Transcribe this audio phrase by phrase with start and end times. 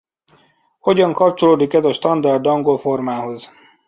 [0.79, 3.49] Hogyan kapcsolódik ez a standard angol formához?